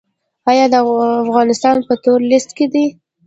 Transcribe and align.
آیا 0.49 0.65
افغانستان 1.23 1.75
په 1.87 1.93
تور 2.03 2.19
لیست 2.31 2.49
کې 2.57 2.65
دی؟ 2.73 2.85